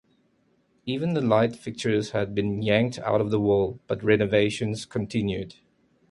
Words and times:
Even 0.87 1.13
the 1.13 1.21
light 1.21 1.55
fixtures 1.55 2.09
had 2.09 2.33
been 2.33 2.63
yanked 2.63 2.97
out 2.97 3.21
of 3.21 3.29
the 3.29 3.39
wall, 3.39 3.79
but 3.85 4.03
renovations 4.03 4.83
continued. 4.83 5.57